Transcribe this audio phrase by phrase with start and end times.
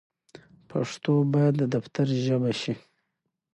[0.69, 2.73] پښتو بايد د دفتر ژبه شي.